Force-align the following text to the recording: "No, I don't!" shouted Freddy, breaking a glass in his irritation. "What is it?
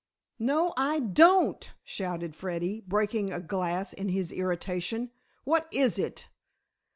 "No, 0.39 0.73
I 0.77 0.99
don't!" 0.99 1.75
shouted 1.83 2.35
Freddy, 2.35 2.81
breaking 2.87 3.31
a 3.31 3.39
glass 3.39 3.93
in 3.93 4.09
his 4.09 4.31
irritation. 4.31 5.11
"What 5.43 5.67
is 5.71 5.99
it? 5.99 6.25